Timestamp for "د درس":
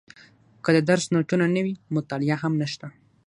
0.75-1.05